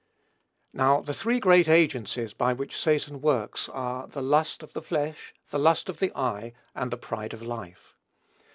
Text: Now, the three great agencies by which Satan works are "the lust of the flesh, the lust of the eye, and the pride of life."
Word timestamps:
Now, 0.73 1.01
the 1.01 1.13
three 1.13 1.39
great 1.39 1.67
agencies 1.69 2.33
by 2.33 2.53
which 2.53 2.75
Satan 2.75 3.21
works 3.21 3.69
are 3.69 4.07
"the 4.07 4.23
lust 4.23 4.63
of 4.63 4.73
the 4.73 4.81
flesh, 4.81 5.31
the 5.51 5.59
lust 5.59 5.89
of 5.89 5.99
the 5.99 6.11
eye, 6.17 6.53
and 6.73 6.89
the 6.89 6.97
pride 6.97 7.35
of 7.35 7.43
life." 7.43 7.95